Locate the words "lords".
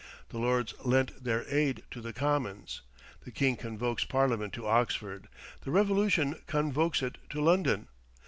0.39-0.73